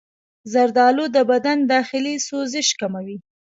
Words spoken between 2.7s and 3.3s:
کموي.